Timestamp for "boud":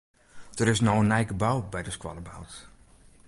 2.29-2.51